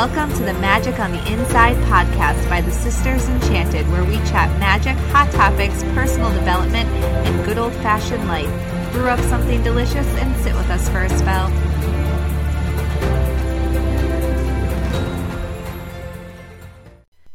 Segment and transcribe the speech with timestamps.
[0.00, 4.58] Welcome to the Magic on the Inside podcast by the Sisters Enchanted, where we chat
[4.58, 8.48] magic, hot topics, personal development, and good old fashioned life.
[8.92, 11.50] Brew up something delicious and sit with us for a spell.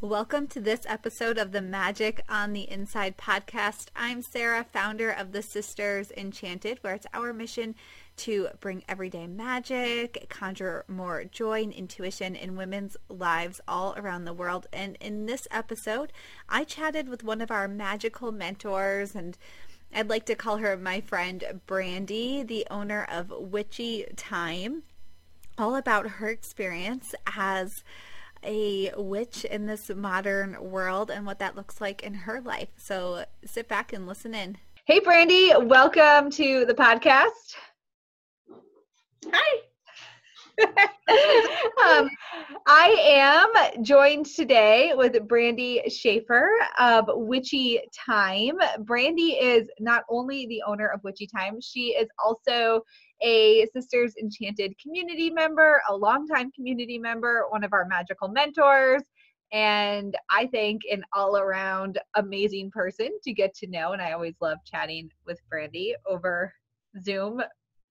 [0.02, 3.90] Welcome to this episode of the Magic on the Inside podcast.
[3.96, 7.76] I'm Sarah, founder of the Sisters Enchanted, where it's our mission
[8.18, 14.34] to bring everyday magic, conjure more joy and intuition in women's lives all around the
[14.34, 14.68] world.
[14.72, 16.12] And in this episode,
[16.50, 19.38] I chatted with one of our magical mentors and
[19.94, 24.84] I'd like to call her my friend Brandy, the owner of Witchy Thyme,
[25.58, 27.84] all about her experience as
[28.44, 32.70] a witch in this modern world and what that looks like in her life.
[32.78, 34.58] So sit back and listen in.
[34.86, 37.56] Hey, Brandy, welcome to the podcast.
[39.28, 39.62] Hi.
[41.86, 42.10] um,
[42.66, 42.96] I
[43.68, 46.50] am joined today with Brandy Schaefer
[46.80, 48.58] of Witchy Thyme.
[48.80, 52.82] Brandy is not only the owner of Witchy Thyme, she is also
[53.22, 59.02] a Sisters Enchanted community member, a longtime community member, one of our magical mentors,
[59.52, 63.94] and I think an all around amazing person to get to know.
[63.94, 66.54] And I always love chatting with Brandy over
[67.02, 67.42] Zoom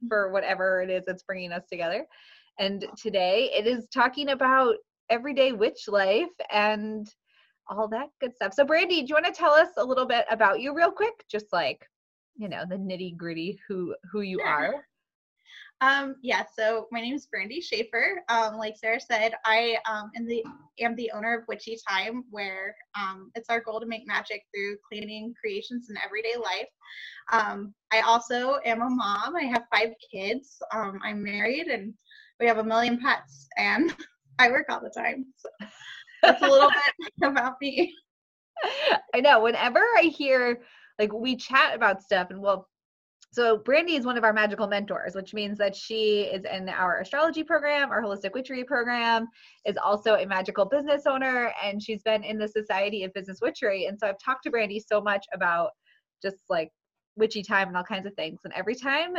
[0.09, 2.07] for whatever it is that's bringing us together.
[2.59, 4.77] And today it is talking about
[5.11, 7.07] everyday witch life and
[7.69, 8.53] all that good stuff.
[8.55, 11.25] So, Brandy, do you want to tell us a little bit about you, real quick?
[11.31, 11.85] Just like,
[12.37, 14.85] you know, the nitty gritty who who you are.
[15.85, 18.23] Um, yeah, so my name is Brandy Schaefer.
[18.31, 20.43] Um, like Sarah said, I um, am the
[20.81, 24.77] am the owner of Witchy Thyme, where um, it's our goal to make magic through
[24.89, 26.69] cleaning creations in everyday life.
[27.33, 29.37] Um, I also am a mom.
[29.37, 30.57] I have five kids.
[30.73, 31.93] Um, I'm married, and
[32.41, 33.95] we have a million pets, and
[34.39, 35.27] I work all the time.
[35.37, 35.51] So
[36.23, 37.95] that's a little bit about me.
[39.15, 39.43] I know.
[39.43, 40.63] Whenever I hear
[40.99, 42.69] like we chat about stuff, and well
[43.35, 47.01] so Brandy is one of our magical mentors, which means that she is in our
[47.01, 49.27] astrology program, our holistic witchery program,
[49.65, 53.87] is also a magical business owner, and she's been in the Society of Business Witchery.
[53.87, 55.71] And so I've talked to Brandy so much about
[56.23, 56.71] just like
[57.17, 58.39] witchy thyme and all kinds of things.
[58.45, 59.15] And every time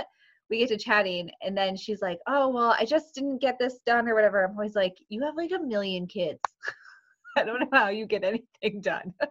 [0.49, 3.79] we get to chatting, and then she's like, "Oh well, I just didn't get this
[3.85, 6.53] done or whatever." I'm always like, "You have like a million kids.
[7.37, 9.13] I don't know how you get anything done."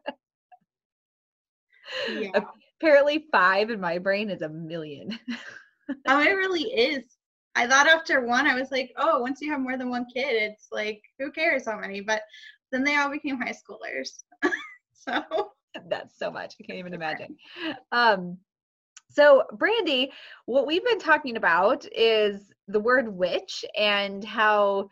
[2.08, 2.40] yeah
[2.80, 5.18] apparently five in my brain is a million.
[6.08, 7.04] oh, it really is.
[7.56, 10.26] I thought after one, I was like, oh, once you have more than one kid,
[10.30, 12.00] it's like, who cares how many?
[12.00, 12.22] But
[12.72, 14.24] then they all became high schoolers.
[14.92, 15.22] so
[15.88, 16.54] that's so much.
[16.60, 17.36] I can't even imagine.
[17.92, 18.38] Um,
[19.10, 20.10] so, Brandy,
[20.46, 24.88] what we've been talking about is the word witch and how,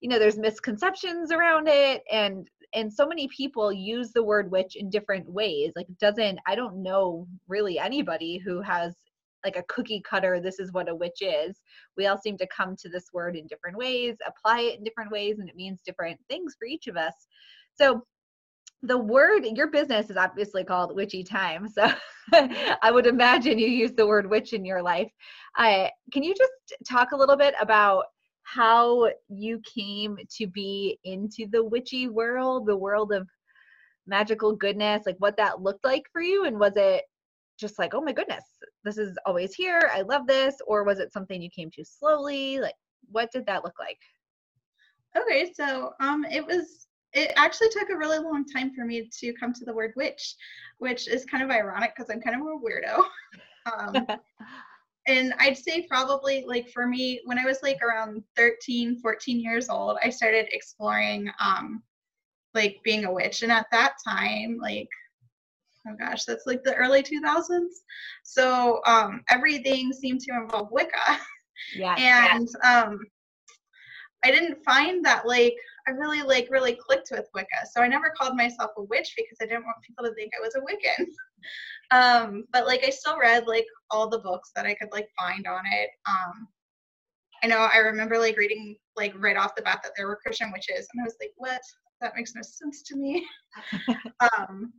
[0.00, 4.76] you know, there's misconceptions around it and and so many people use the word witch
[4.76, 8.94] in different ways like doesn't i don't know really anybody who has
[9.44, 11.60] like a cookie cutter this is what a witch is.
[11.96, 15.10] We all seem to come to this word in different ways apply it in different
[15.10, 17.14] ways and it means different things for each of us.
[17.74, 18.02] So
[18.82, 21.88] the word your business is obviously called witchy thyme so
[22.32, 25.10] i would imagine you use the word witch in your life.
[25.56, 26.52] Uh, can you just
[26.88, 28.06] talk a little bit about
[28.42, 33.28] how you came to be into the witchy world, the world of
[34.06, 36.44] magical goodness, like what that looked like for you.
[36.44, 37.04] And was it
[37.58, 38.44] just like, oh my goodness,
[38.84, 39.90] this is always here.
[39.92, 40.56] I love this.
[40.66, 42.58] Or was it something you came to slowly?
[42.58, 42.74] Like,
[43.10, 43.98] what did that look like?
[45.16, 49.34] Okay, so um, it was it actually took a really long time for me to
[49.34, 50.34] come to the word witch,
[50.78, 53.04] which is kind of ironic because I'm kind of a weirdo.
[53.64, 53.94] Um,
[55.06, 59.68] and I'd say probably like for me, when I was like around 13, 14 years
[59.68, 61.82] old, I started exploring um
[62.54, 63.42] like being a witch.
[63.42, 64.88] And at that time, like
[65.88, 67.66] oh gosh, that's like the early 2000s.
[68.22, 71.18] So um everything seemed to involve Wicca.
[71.76, 71.94] Yeah.
[71.96, 72.98] and um
[74.24, 75.54] I didn't find that like
[75.86, 77.66] I really like really clicked with Wicca.
[77.72, 80.40] So I never called myself a witch because I didn't want people to think I
[80.40, 81.06] was a Wiccan.
[81.90, 85.46] um, but like I still read like all the books that I could like find
[85.46, 85.90] on it.
[86.08, 86.48] Um,
[87.42, 90.52] I know I remember like reading like right off the bat that there were Christian
[90.52, 91.60] witches, and I was like, what?
[92.00, 93.26] That makes no sense to me.
[94.20, 94.72] um,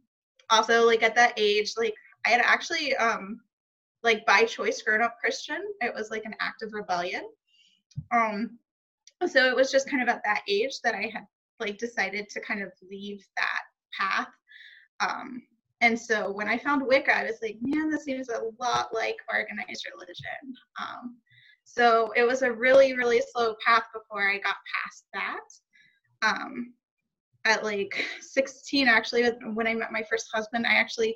[0.49, 1.93] also, like at that age, like
[2.25, 3.41] I had actually um
[4.03, 5.61] like by choice grown up Christian.
[5.81, 7.23] It was like an act of rebellion.
[8.11, 8.59] Um,
[9.27, 11.25] so it was just kind of at that age that I had
[11.59, 13.61] like decided to kind of leave that
[13.99, 14.27] path.
[14.99, 15.43] Um,
[15.81, 19.17] and so when I found Wicca, I was like, man, this seems a lot like
[19.31, 20.55] organized religion.
[20.81, 21.17] Um,
[21.65, 26.27] so it was a really, really slow path before I got past that.
[26.27, 26.73] um,
[27.45, 29.23] at like 16 actually
[29.53, 31.15] when i met my first husband i actually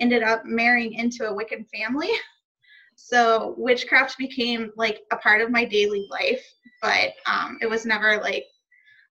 [0.00, 2.10] ended up marrying into a wiccan family
[2.96, 6.44] so witchcraft became like a part of my daily life
[6.82, 8.44] but um, it was never like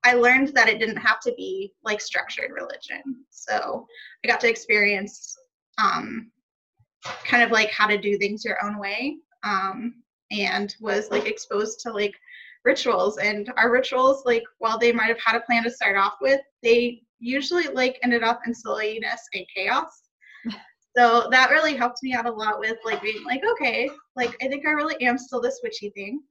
[0.04, 3.02] i learned that it didn't have to be like structured religion.
[3.30, 3.88] So
[4.24, 5.36] i got to experience
[5.78, 6.32] um,
[7.24, 9.96] kind of like how to do things your own way um,
[10.32, 12.16] and was like exposed to like
[12.64, 13.18] rituals.
[13.18, 16.42] And our rituals like while they might have had a plan to start off with
[16.64, 20.04] they usually like ended up in silliness and chaos.
[20.98, 24.48] So that really helped me out a lot with like being like okay like i
[24.48, 26.22] think i really am still this witchy thing.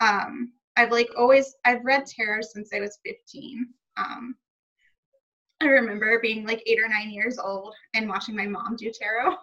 [0.00, 3.66] Um i've like always i've read tarot since i was 15
[3.96, 4.34] um
[5.60, 9.36] i remember being like eight or nine years old and watching my mom do tarot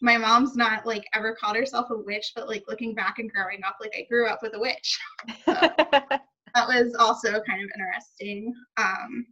[0.00, 3.60] my mom's not like ever called herself a witch, but like looking back and growing
[3.66, 4.98] up, like I grew up with a witch.
[5.44, 5.52] So
[6.54, 8.54] that was also kind of interesting.
[8.76, 9.26] Um,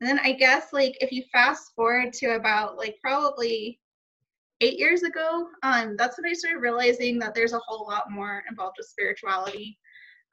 [0.00, 3.78] and then I guess like if you fast forward to about like probably
[4.60, 8.42] eight years ago, um, that's when I started realizing that there's a whole lot more
[8.48, 9.78] involved with spirituality.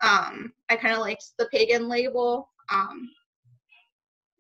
[0.02, 2.50] Um, I kind of liked the pagan label.
[2.72, 3.10] Um,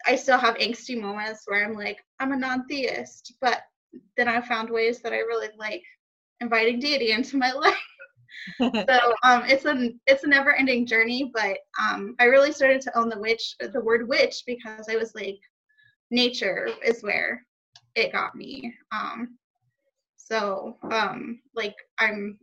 [0.05, 3.61] I still have angsty moments where I'm like, I'm a non-theist, but
[4.15, 5.83] then I found ways that I really like
[6.39, 7.75] inviting deity into my life.
[8.59, 12.97] so um, it's a it's a never ending journey, but um, I really started to
[12.97, 15.39] own the witch the word witch because I was like,
[16.11, 17.45] nature is where
[17.95, 18.73] it got me.
[18.91, 19.37] Um,
[20.17, 22.37] so um, like I'm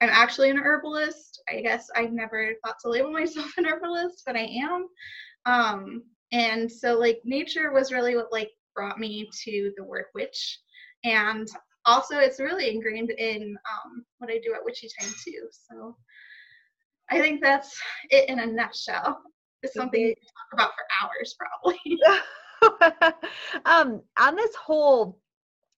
[0.00, 1.42] I'm actually an herbalist.
[1.48, 4.88] I guess I never thought to label myself an herbalist, but I am.
[5.46, 6.02] Um,
[6.32, 10.58] and so like nature was really what like brought me to the word witch
[11.04, 11.46] and
[11.86, 15.48] also it's really ingrained in um, what I do at Witchy Thyme too.
[15.50, 15.96] So
[17.10, 17.78] I think that's
[18.10, 19.20] it in a nutshell.
[19.62, 21.98] It's something you can talk about for hours probably.
[23.64, 25.18] um, on this whole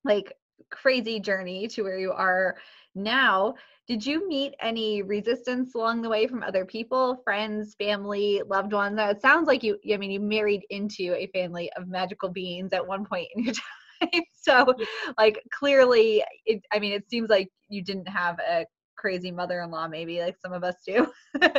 [0.04, 0.32] like
[0.70, 2.56] crazy journey to where you are
[2.96, 3.54] now,
[3.86, 8.98] did you meet any resistance along the way from other people, friends, family, loved ones?
[8.98, 12.84] It sounds like you, I mean, you married into a family of magical beings at
[12.86, 13.54] one point in your
[14.02, 14.22] time.
[14.34, 14.74] so
[15.18, 18.66] like clearly it, i mean it seems like you didn't have a
[18.98, 21.06] crazy mother-in-law maybe like some of us do.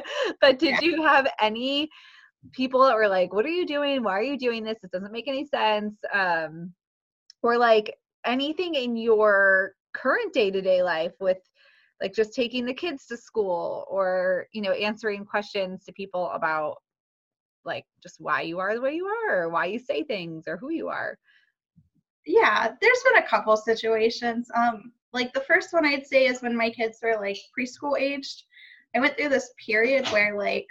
[0.42, 1.88] But did you have any
[2.52, 4.04] people that were like what are you doing?
[4.04, 4.78] Why are you doing this?
[4.84, 5.96] It doesn't make any sense.
[6.14, 6.74] Um
[7.44, 7.94] or like
[8.26, 11.40] anything in your current day-to-day life with
[12.02, 16.76] like just taking the kids to school or you know answering questions to people about
[17.66, 20.58] like just why you are the way you are or why you say things or
[20.58, 21.18] who you are
[22.28, 24.50] yeah, there's been a couple situations.
[24.56, 28.44] Um, like the first one I'd say is when my kids were like preschool aged.
[28.96, 30.68] I went through this period where like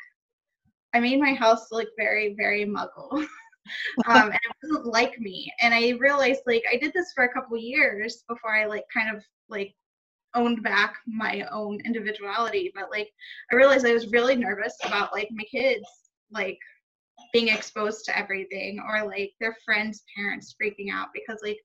[0.95, 3.27] I made my house look very, very muggle.
[4.09, 5.51] um, and it wasn't like me.
[5.63, 9.15] And I realized like I did this for a couple years before I like kind
[9.15, 9.75] of like
[10.35, 12.73] owned back my own individuality.
[12.75, 13.11] But like
[13.53, 15.87] I realized I was really nervous about like my kids
[16.31, 16.59] like
[17.33, 21.59] being exposed to everything or like their friends parents freaking out because like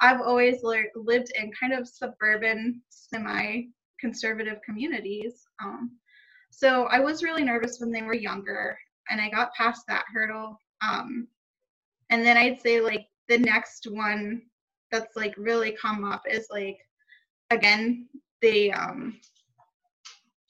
[0.00, 3.62] i've always le- lived in kind of suburban semi
[4.00, 5.90] conservative communities um,
[6.50, 8.76] so i was really nervous when they were younger
[9.10, 11.26] and i got past that hurdle um,
[12.10, 14.42] and then i'd say like the next one
[14.90, 16.78] that's like really come up is like
[17.50, 18.06] again
[18.42, 19.18] the um,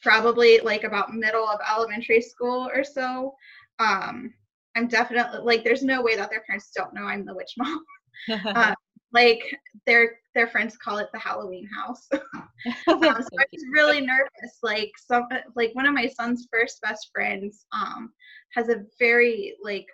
[0.02, 3.34] probably like about middle of elementary school or so
[3.78, 4.32] um,
[4.76, 7.84] I'm definitely like there's no way that their parents don't know I'm the witch mom.
[8.30, 8.74] uh,
[9.12, 9.42] like
[9.86, 12.08] their their friends call it the Halloween house.
[12.12, 12.48] um,
[12.88, 14.58] so I was really nervous.
[14.62, 18.12] Like some like one of my son's first best friends um
[18.54, 19.86] has a very like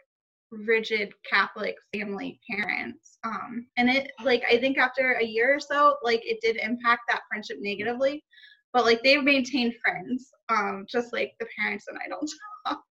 [0.50, 3.18] rigid Catholic family parents.
[3.24, 7.02] Um and it like I think after a year or so, like it did impact
[7.08, 8.24] that friendship negatively.
[8.72, 12.30] But like they've maintained friends, um, just like the parents and I don't
[12.66, 12.82] talk.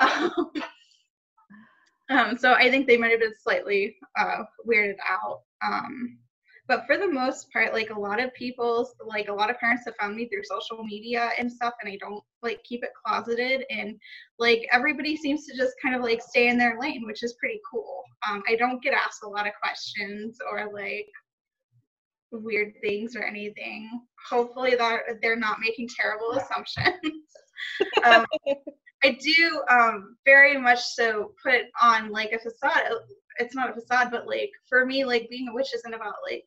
[0.00, 0.62] Um,
[2.10, 5.40] um, so I think they might have been slightly uh, weirded out.
[5.64, 6.18] Um,
[6.70, 9.82] but for the most part, like a lot of people, like a lot of parents
[9.86, 13.64] have found me through social media and stuff, and I don't like keep it closeted.
[13.70, 13.98] And
[14.38, 17.58] like everybody seems to just kind of like stay in their lane, which is pretty
[17.68, 18.04] cool.
[18.30, 21.08] Um, I don't get asked a lot of questions or like
[22.30, 23.90] weird things or anything.
[24.28, 26.94] Hopefully that they're not making terrible assumptions.
[28.04, 28.24] um,
[29.02, 32.92] I do um, very much so put on like a facade.
[33.40, 36.44] It's not a facade, but like for me, like being a witch isn't about like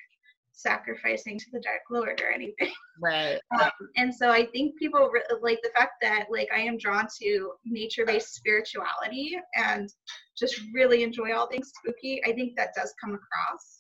[0.54, 2.72] sacrificing to the dark lord or anything.
[3.02, 3.40] Right.
[3.60, 7.08] Um, and so i think people re- like the fact that like i am drawn
[7.24, 9.90] to nature-based spirituality and
[10.38, 13.80] just really enjoy all things spooky i think that does come across.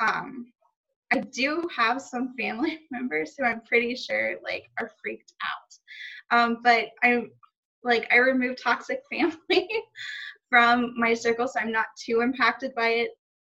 [0.00, 0.52] Um
[1.12, 6.38] i do have some family members who i'm pretty sure like are freaked out.
[6.38, 7.32] Um but i'm
[7.82, 9.68] like i remove toxic family
[10.48, 13.10] from my circle so i'm not too impacted by it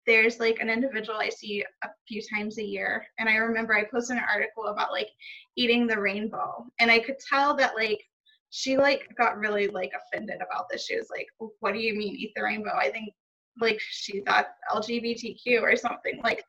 [0.07, 3.05] there's like an individual I see a few times a year.
[3.19, 5.09] And I remember I posted an article about like
[5.57, 6.67] eating the rainbow.
[6.81, 8.03] And I could tell that like
[8.51, 10.87] she like got really like offended about this.
[10.87, 11.27] She was like,
[11.61, 12.75] What do you mean eat the rainbow?
[12.77, 13.13] I think
[13.61, 16.21] like she thought LGBTQ or something.
[16.23, 16.45] Like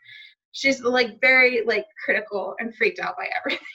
[0.52, 3.66] she's like very like critical and freaked out by everything.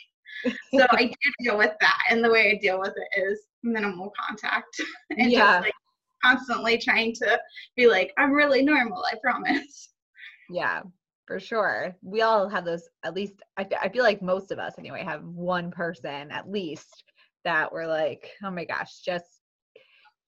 [0.74, 1.98] so I do deal with that.
[2.08, 4.80] And the way I deal with it is minimal contact
[5.18, 5.38] and yeah.
[5.38, 5.74] just like
[6.24, 7.38] constantly trying to
[7.76, 9.90] be like, I'm really normal, I promise.
[10.48, 10.82] Yeah,
[11.26, 11.94] for sure.
[12.02, 15.24] We all have those, at least, I, I feel like most of us anyway have
[15.24, 17.04] one person at least
[17.44, 19.40] that we're like, oh my gosh, just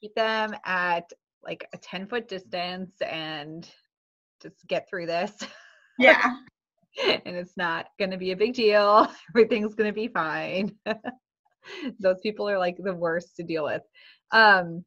[0.00, 1.10] keep them at
[1.44, 3.68] like a 10 foot distance and
[4.42, 5.32] just get through this.
[5.98, 6.36] Yeah.
[7.04, 9.08] and it's not going to be a big deal.
[9.30, 10.76] Everything's going to be fine.
[12.00, 13.82] Those people are like the worst to deal with.
[14.32, 14.84] Um,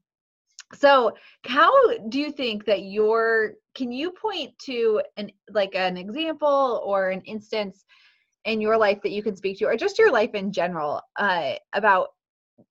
[0.77, 1.11] so
[1.45, 1.71] how
[2.09, 7.21] do you think that your can you point to an like an example or an
[7.21, 7.85] instance
[8.45, 11.53] in your life that you can speak to or just your life in general uh,
[11.73, 12.09] about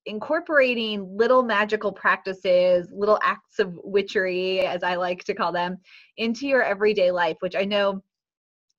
[0.07, 5.77] incorporating little magical practices little acts of witchery as i like to call them
[6.17, 8.03] into your everyday life which i know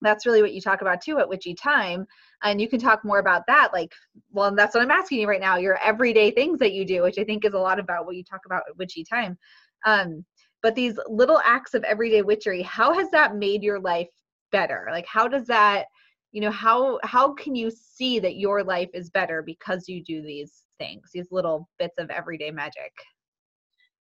[0.02, 2.06] that's really what you talk about too at witchy thyme
[2.46, 3.92] and you can talk more about that like
[4.32, 7.20] well that's what i'm asking you right now your everyday things that you do which
[7.20, 9.38] i think is a lot about what you talk about witchy thyme.
[9.86, 10.26] Um,
[10.64, 14.08] but these little acts of everyday witchery how has that made your life
[14.52, 14.88] better?
[14.90, 15.86] Like how does that
[16.32, 20.22] you know how how can you see that your life is better because you do
[20.22, 22.94] these things these little bits of everyday magic?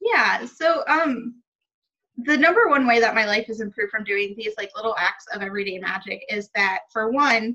[0.00, 1.42] Yeah so um
[2.25, 5.26] the number one way that my life has improved from doing these like little acts
[5.35, 7.54] of everyday magic is that for one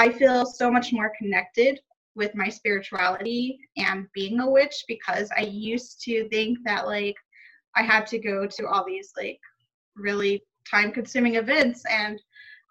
[0.00, 1.78] I feel so much more connected
[2.14, 7.16] with my spirituality and being a witch because I used to think that like
[7.76, 9.38] I had to go to all these like
[9.96, 12.18] really time consuming events and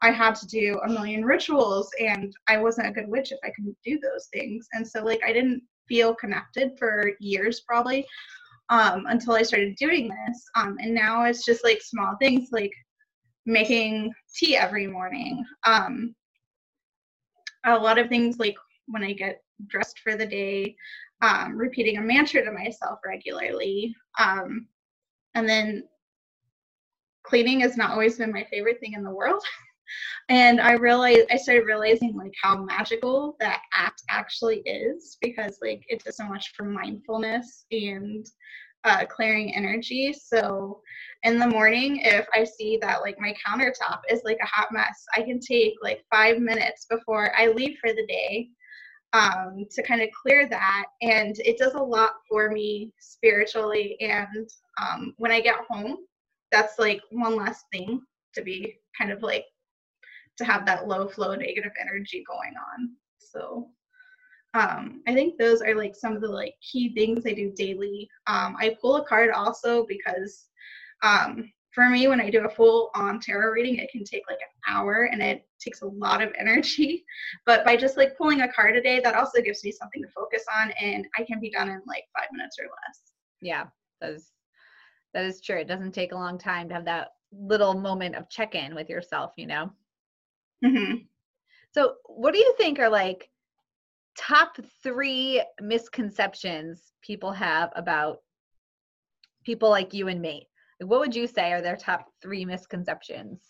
[0.01, 3.51] I had to do a million rituals and I wasn't a good witch if I
[3.55, 4.67] couldn't do those things.
[4.73, 8.07] And so like I didn't feel connected for years probably
[8.69, 10.43] um, until I started doing this.
[10.55, 12.73] Um, and now it's just like small things like
[13.45, 16.15] making tea every morning, um,
[17.77, 18.55] a lot of things like
[18.87, 20.75] when I get dressed for the day,
[21.21, 23.95] um, repeating a mantra to myself regularly.
[24.17, 24.67] Um,
[25.35, 25.83] and then
[27.23, 29.43] cleaning has not always been my favorite thing in the world.
[30.29, 35.83] and I realized I started realizing like how magical that act actually is because like
[35.87, 38.25] it does so much for mindfulness and
[38.83, 40.13] uh, clearing energy.
[40.13, 40.81] So
[41.23, 45.05] in the morning, if I see that like my countertop is like a hot mess,
[45.13, 48.49] I can take like five minutes before I leave for the day
[49.13, 50.85] um, to kind of clear that.
[51.01, 53.97] And it does a lot for me spiritually.
[53.99, 54.49] And
[54.81, 55.97] um, when I get home,
[56.51, 58.01] that's like one less thing
[58.35, 59.45] to be kind of like
[60.37, 62.91] to have that low flow negative energy going on.
[63.19, 63.69] So
[64.53, 68.09] um, I think those are like some of the like key things I do daily.
[68.27, 70.47] Um, I pull a card also because
[71.03, 74.39] um, for me, when I do a full on tarot reading, it can take like
[74.39, 77.05] an hour and it takes a lot of energy.
[77.45, 80.09] But by just like pulling a card a day, that also gives me something to
[80.09, 83.01] focus on and I can be done in like five minutes or less.
[83.41, 83.65] Yeah,
[84.01, 84.31] that is
[85.13, 85.59] that is true.
[85.59, 88.89] It doesn't take a long time to have that little moment of check in with
[88.89, 89.71] yourself, you know?
[90.63, 90.95] Mm-hmm.
[91.71, 93.29] So, what do you think are like
[94.19, 98.17] top three misconceptions people have about
[99.45, 100.47] people like you and me?
[100.81, 103.41] What would you say are their top three misconceptions?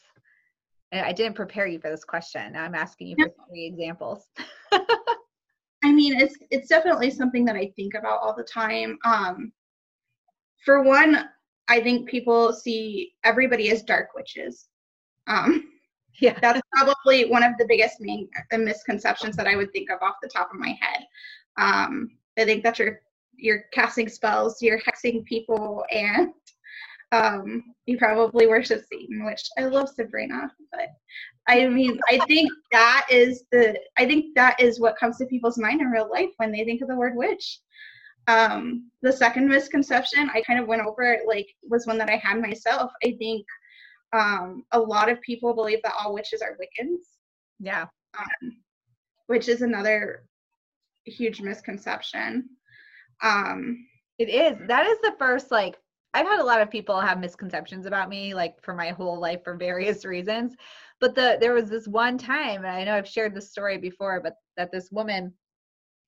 [0.92, 2.56] I didn't prepare you for this question.
[2.56, 4.28] I'm asking you for three examples.
[5.84, 8.98] I mean, it's it's definitely something that I think about all the time.
[9.06, 9.52] Um,
[10.66, 11.30] for one,
[11.68, 14.68] I think people see everybody as dark witches.
[15.28, 15.70] Um,
[16.22, 16.38] yeah.
[16.42, 20.30] That's probably one of the biggest main misconceptions that i would think of off the
[20.30, 21.06] top of my head.
[21.58, 23.02] Um, i think that you're
[23.36, 26.32] you're casting spells you're hexing people and
[27.12, 30.90] um, you probably worship satan which i love sabrina but
[31.48, 35.58] i mean i think that is the i think that is what comes to people's
[35.58, 37.60] mind in real life when they think of the word witch.
[38.28, 42.18] Um, the second misconception i kind of went over it like was one that i
[42.18, 42.92] had myself.
[43.04, 43.46] I think
[44.14, 47.02] um, a lot of people believe that all witches are Wiccans.
[47.60, 47.86] Yeah.
[48.18, 48.58] Um,
[49.28, 50.26] which is another
[51.06, 52.50] huge misconception.
[53.22, 53.86] Um,
[54.18, 54.58] it is.
[54.68, 55.78] That is the first like
[56.14, 59.44] I've had a lot of people have misconceptions about me like for my whole life
[59.44, 60.56] for various reasons.
[61.00, 64.20] But the there was this one time, and I know I've shared this story before,
[64.22, 65.34] but that this woman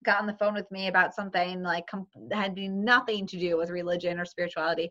[0.04, 3.70] got on the phone with me about something like com- had nothing to do with
[3.70, 4.90] religion or spirituality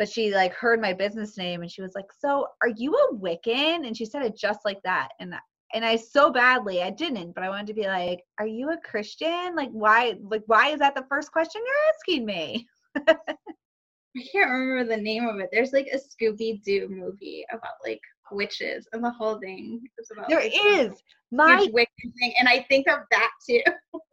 [0.00, 3.14] but she like heard my business name and she was like so are you a
[3.14, 3.86] wiccan?
[3.86, 5.34] And she said it just like that and
[5.74, 8.78] and i so badly i didn't but i wanted to be like are you a
[8.78, 9.54] christian?
[9.54, 12.66] Like why like why is that the first question you're asking me?
[12.96, 15.50] I can't remember the name of it.
[15.52, 18.00] There's like a scooby-doo movie about like
[18.32, 19.80] witches and the whole thing.
[19.98, 20.90] Is about there is!
[21.30, 23.60] my wiccan thing and i think of that too.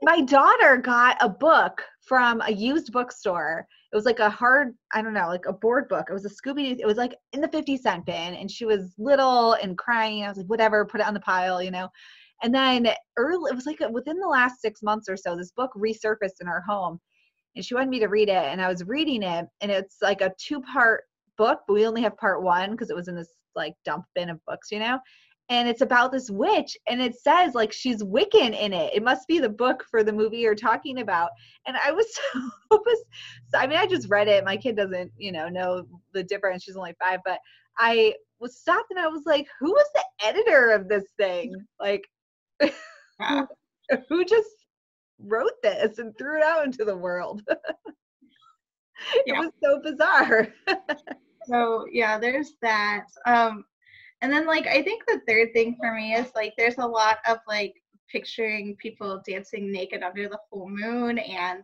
[0.03, 3.65] My daughter got a book from a used bookstore
[3.97, 6.05] was like a hard i don't know like a board book.
[6.09, 6.81] It was a scooby Doo.
[6.81, 10.23] it was like in the 50 cent bin and she was little and crying.
[10.23, 11.89] I was like whatever put it on the pile you know?
[12.43, 12.87] And then
[13.17, 16.47] early it was like within the last six months or so this book resurfaced in
[16.47, 16.99] our home
[17.55, 20.21] and she wanted me to read it and i was reading it and it's like
[20.21, 21.03] a two part
[21.37, 24.29] book but we only have part one because it was in this like dump bin
[24.29, 24.99] of books you know
[25.49, 28.93] and it's about this witch and it says like she's wiccan in it.
[28.93, 31.29] It must be the book for the movie you're talking about.
[31.65, 32.07] And i was
[32.69, 34.43] so i mean i just read it.
[34.43, 36.63] My kid doesn't you know know the difference.
[36.63, 37.19] She's only five.
[37.25, 37.39] But
[37.77, 41.55] i was stopped and i was like who was the editor of this thing?
[41.79, 42.03] Like
[42.59, 42.69] who,
[44.09, 44.49] who just
[45.19, 47.41] wrote this and threw it out into the world?
[49.13, 49.41] It yeah.
[49.41, 50.47] was so bizarre.
[51.45, 53.05] So yeah there's that.
[53.27, 53.63] Um
[54.21, 57.17] and then like I think the third thing for me is like there's a lot
[57.27, 57.73] of like
[58.11, 61.63] picturing people dancing naked under the full moon and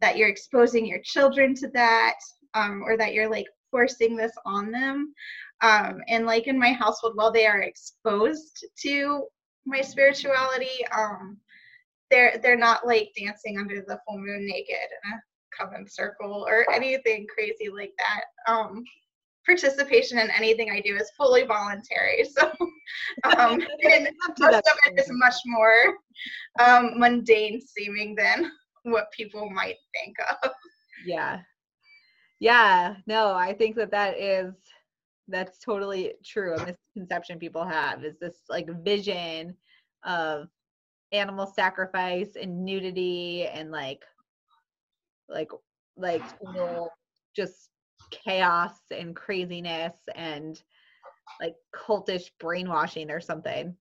[0.00, 2.16] that you're exposing your children to that
[2.54, 5.14] um, or that you're like forcing this on them.
[5.62, 9.24] Um, and like in my household while they are exposed to
[9.64, 11.38] my spirituality um,
[12.10, 15.20] they're they're not like dancing under the full moon naked in a
[15.58, 18.52] coven circle or anything crazy like that.
[18.52, 18.84] Um,
[19.46, 22.24] participation in anything I do is fully voluntary.
[22.36, 22.50] So,
[23.36, 25.96] um, and most of it is much more
[26.60, 28.50] um, mundane seeming than
[28.84, 30.50] what people might think of.
[31.04, 31.40] Yeah.
[32.38, 32.96] Yeah.
[33.06, 34.54] No, I think that that is
[35.28, 36.54] that's totally true.
[36.54, 39.56] A misconception people have is this like vision
[40.04, 40.48] of
[41.12, 44.04] animal sacrifice and nudity and like
[45.28, 45.50] like
[45.96, 46.90] like total
[47.34, 47.70] just
[48.10, 50.62] chaos and craziness and
[51.40, 53.74] like cultish brainwashing or something.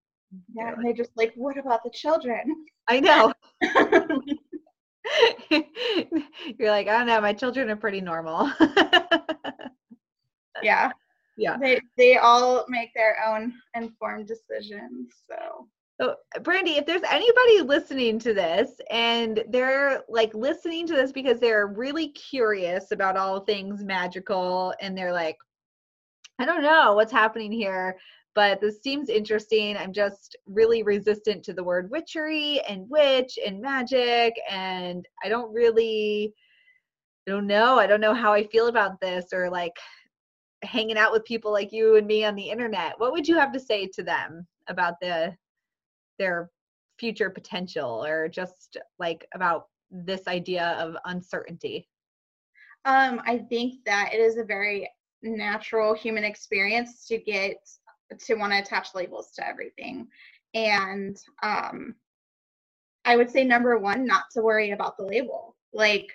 [0.54, 2.66] Yeah, and they're just like, what about the children?
[2.88, 3.34] I know.
[5.50, 8.52] You're like, oh, I don't know, my children are pretty normal.
[10.64, 10.92] yeah.
[11.38, 11.58] Yeah.
[11.58, 15.12] They they all make their own informed decisions.
[15.30, 15.68] So
[16.00, 21.40] so, Brandy, if there's anybody listening to this and they're like listening to this because
[21.40, 25.38] they're really curious about all things magical and they're like,
[26.38, 27.98] I don't know what's happening here,
[28.34, 29.78] but this seems interesting.
[29.78, 35.54] I'm just really resistant to the word witchery and witch and magic, and I don't
[35.54, 36.34] really,
[37.26, 37.80] I don't know.
[37.80, 39.78] I don't know how I feel about this or like
[40.62, 43.00] hanging out with people like you and me on the internet.
[43.00, 45.34] What would you have to say to them about the
[46.18, 46.52] their
[47.00, 51.88] future potential or just like about this idea of uncertainty?
[52.86, 54.90] Um, I think that it is a very
[55.24, 57.58] natural human experience to get
[58.20, 60.08] to want to attach labels to everything.
[60.54, 61.96] And um,
[63.04, 65.56] I would say number one, not to worry about the label.
[65.74, 66.08] Like,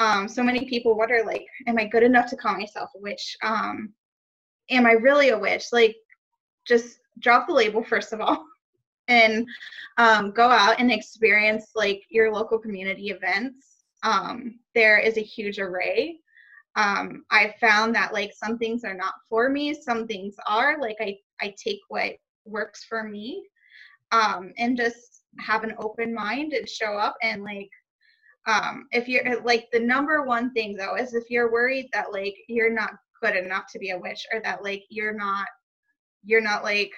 [0.00, 3.36] um, so many people wonder, like, am I good enough to call myself a witch?
[3.42, 3.92] Um,
[4.70, 5.66] am I really a witch?
[5.72, 5.96] Like,
[6.66, 8.44] just drop the label first of all.
[9.08, 9.46] and
[9.96, 13.84] um, go out and experience like your local community events.
[14.02, 16.18] Um, there is a huge array.
[16.76, 20.80] Um, I found that like some things are not for me, some things are.
[20.80, 22.12] Like I, I take what
[22.44, 23.44] works for me,
[24.12, 27.70] um, and just have an open mind and show up and like
[28.46, 32.34] um if you're like the number one thing though is if you're worried that like
[32.48, 32.92] you're not
[33.22, 35.46] good enough to be a witch or that like you're not
[36.24, 36.90] you're not like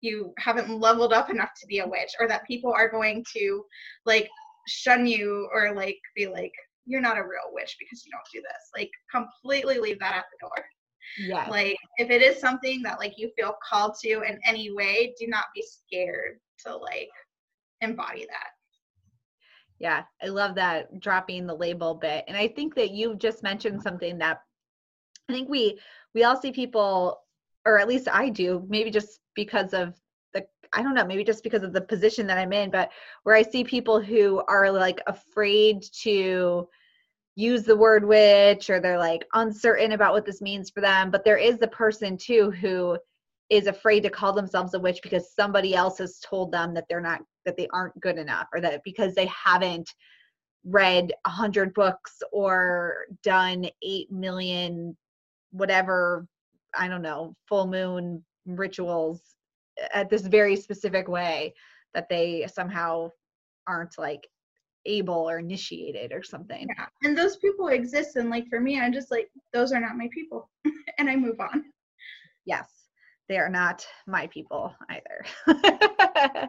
[0.00, 3.64] you haven't leveled up enough to be a witch or that people are going to
[4.06, 4.28] like
[4.66, 6.52] shun you or like be like
[6.86, 8.70] you're not a real witch because you don't do this.
[8.74, 10.64] Like completely leave that at the door.
[11.18, 15.14] Yeah like if it is something that like you feel called to in any way
[15.18, 17.08] do not be scared to like
[17.80, 18.50] embody that.
[19.78, 23.82] Yeah i love that dropping the label bit and i think that you just mentioned
[23.82, 24.42] something that
[25.28, 25.80] i think we
[26.14, 27.20] we all see people
[27.66, 29.94] or at least I do, maybe just because of
[30.34, 32.90] the I don't know, maybe just because of the position that I'm in, but
[33.24, 36.68] where I see people who are like afraid to
[37.36, 41.24] use the word witch or they're like uncertain about what this means for them, but
[41.24, 42.98] there is the person too who
[43.50, 47.00] is afraid to call themselves a witch because somebody else has told them that they're
[47.00, 49.92] not that they aren't good enough or that because they haven't
[50.64, 54.96] read a hundred books or done eight million
[55.52, 56.26] whatever
[56.74, 59.20] i don't know full moon rituals
[59.94, 61.52] at this very specific way
[61.94, 63.08] that they somehow
[63.66, 64.26] aren't like
[64.86, 66.86] able or initiated or something yeah.
[67.02, 70.08] and those people exist and like for me i'm just like those are not my
[70.12, 70.50] people
[70.98, 71.64] and i move on
[72.46, 72.70] yes
[73.28, 76.48] they are not my people either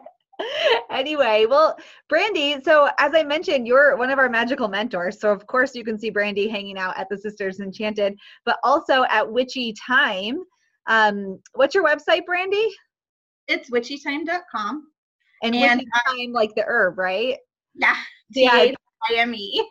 [0.90, 1.76] anyway, well,
[2.08, 5.20] Brandy, so as I mentioned, you're one of our magical mentors.
[5.20, 9.04] So, of course, you can see Brandy hanging out at the Sisters Enchanted, but also
[9.10, 10.42] at Witchy Thyme.
[10.86, 12.68] Um, what's your website, Brandy?
[13.48, 14.86] It's witchythyme.com.
[15.42, 17.38] And, and witchy uh, thyme, like the herb, right?
[17.74, 17.96] Yeah.
[18.30, 18.72] Yeah.
[19.10, 19.68] I-M-E.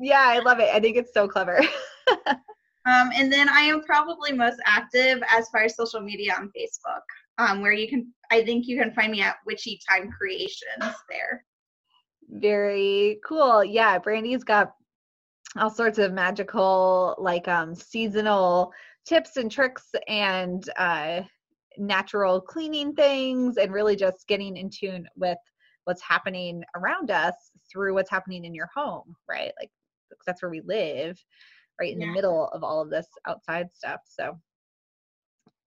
[0.00, 0.68] Yeah, I love it.
[0.74, 1.60] I think it's so clever.
[2.26, 7.02] um, and then I am probably most active as far as social media on Facebook
[7.38, 11.44] um, where you can i think you can find me at witchy thyme creations there.
[12.28, 13.62] Very cool.
[13.64, 14.72] Yeah brandy's got
[15.58, 18.72] all sorts of magical like um seasonal
[19.06, 21.20] tips and tricks and uh
[21.78, 25.38] natural cleaning things and really just getting in tune with
[25.84, 27.34] what's happening around us
[27.70, 29.52] through what's happening in your home right?
[29.60, 29.70] Like
[30.26, 31.18] that's where we live
[31.80, 32.06] right in yeah.
[32.06, 34.00] the middle of all of this outside stuff.
[34.06, 34.38] So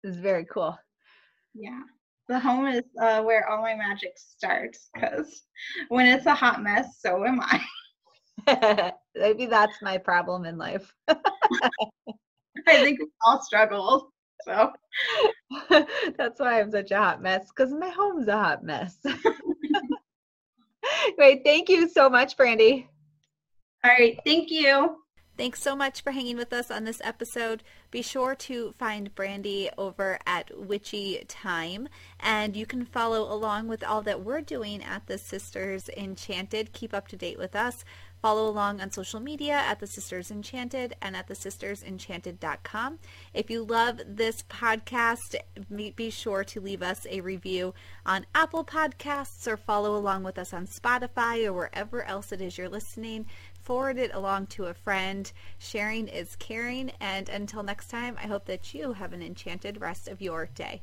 [0.03, 0.79] this is very cool
[1.55, 1.81] yeah.
[2.29, 5.43] The home is uh, where all my magic starts because
[5.89, 7.61] when it's a hot mess, so am I.
[9.15, 10.93] Maybe that's my problem in life.
[11.09, 14.13] I think we all struggle.
[14.45, 14.73] So
[16.19, 18.99] that's why I'm such a hot mess because my home's a hot mess.
[21.17, 21.43] Great.
[21.45, 22.89] Thank you so much, Brandy.
[23.85, 24.19] All right.
[24.25, 24.97] Thank you.
[25.37, 27.65] Thanks so much for hanging with us on this episode.
[27.91, 31.89] Be sure to find Brandy over at Witchy Thyme,
[32.21, 36.73] and you can follow along with all that we're doing at the Sisters Enchanted.
[36.73, 37.85] Keep up to date with us.
[38.23, 42.99] Follow along on social media at the Sisters Enchanted and at the sistersenchanted.com.
[43.35, 45.35] If you love this podcast,
[45.95, 47.75] be sure to leave us a review
[48.07, 52.57] on Apple Podcasts or follow along with us on Spotify or wherever else it is
[52.57, 53.27] you're listening
[53.65, 55.33] forward it along to a friend.
[55.59, 56.93] Sharing is caring.
[57.01, 60.83] And until next time, I hope that you have an enchanted rest of your day.